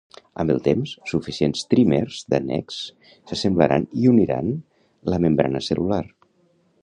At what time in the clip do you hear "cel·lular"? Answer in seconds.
5.69-6.03